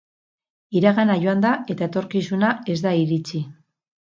Iragana 0.79 1.17
joan 1.25 1.45
da 1.45 1.51
eta 1.73 1.91
etorkizuna 1.91 2.51
ez 2.77 2.79
da 2.87 2.95
iritsi. 3.03 3.45